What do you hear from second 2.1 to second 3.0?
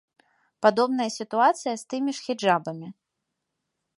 ж хіджабамі.